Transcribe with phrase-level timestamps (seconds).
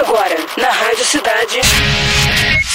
[0.00, 1.60] Agora, na Rádio Cidade.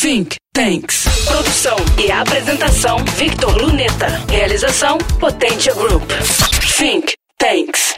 [0.00, 1.04] Think Tanks.
[1.24, 4.08] Produção e apresentação: Victor Luneta.
[4.28, 6.02] Realização: Potência Group.
[6.76, 7.94] Think Tanks.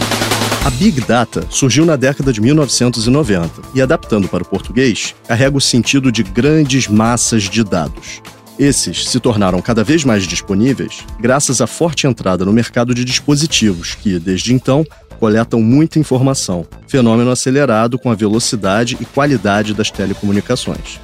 [0.67, 5.61] A Big Data surgiu na década de 1990 e, adaptando para o português, carrega o
[5.61, 8.21] sentido de grandes massas de dados.
[8.59, 13.95] Esses se tornaram cada vez mais disponíveis graças à forte entrada no mercado de dispositivos
[13.95, 14.87] que, desde então,
[15.25, 21.01] coletam muita informação, fenômeno acelerado com a velocidade e qualidade das telecomunicações.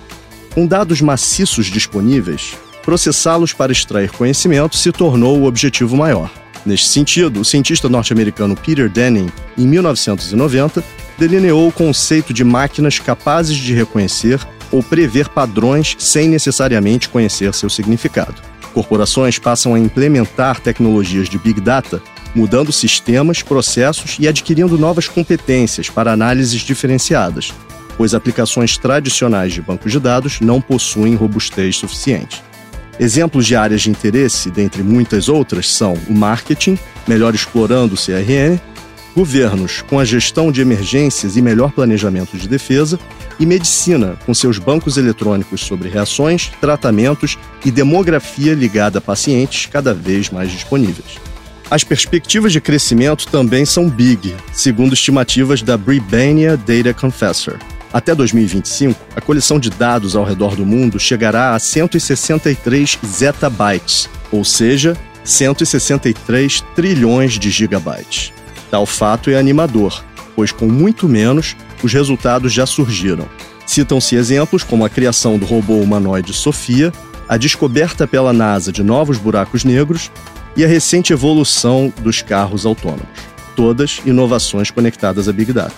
[0.52, 6.30] Com dados maciços disponíveis, processá-los para extrair conhecimento se tornou o objetivo maior.
[6.66, 10.84] Neste sentido, o cientista norte-americano Peter Denning, em 1990,
[11.16, 14.38] delineou o conceito de máquinas capazes de reconhecer
[14.70, 18.34] ou prever padrões sem necessariamente conhecer seu significado.
[18.74, 22.02] Corporações passam a implementar tecnologias de Big Data,
[22.34, 27.52] mudando sistemas, processos e adquirindo novas competências para análises diferenciadas,
[27.96, 32.42] pois aplicações tradicionais de bancos de dados não possuem robustez suficiente.
[32.98, 36.78] Exemplos de áreas de interesse, dentre muitas outras, são o marketing,
[37.08, 38.60] melhor explorando o CRM,
[39.14, 42.98] governos com a gestão de emergências e melhor planejamento de defesa,
[43.38, 49.94] e medicina com seus bancos eletrônicos sobre reações, tratamentos e demografia ligada a pacientes cada
[49.94, 51.29] vez mais disponíveis.
[51.70, 57.58] As perspectivas de crescimento também são big, segundo estimativas da Bribania Data Confessor.
[57.92, 64.44] Até 2025, a coleção de dados ao redor do mundo chegará a 163 zettabytes, ou
[64.44, 68.32] seja, 163 trilhões de gigabytes.
[68.68, 73.28] Tal fato é animador, pois com muito menos, os resultados já surgiram.
[73.64, 76.92] Citam-se exemplos como a criação do robô humanoide Sofia,
[77.28, 80.10] a descoberta pela NASA de novos buracos negros
[80.56, 83.06] e a recente evolução dos carros autônomos.
[83.54, 85.74] Todas inovações conectadas a Big Data.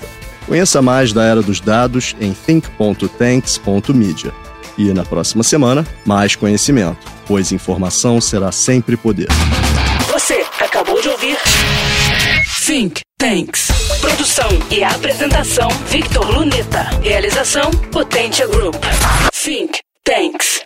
[0.47, 4.33] Conheça mais da era dos dados em think.tanks.media.
[4.77, 9.29] E na próxima semana, mais conhecimento, pois informação será sempre poder.
[10.11, 11.37] Você acabou de ouvir
[12.67, 13.69] Think Tanks.
[14.01, 16.85] Produção e apresentação: Victor Luneta.
[17.03, 18.77] Realização: Potência Group.
[19.33, 20.63] Think Tanks.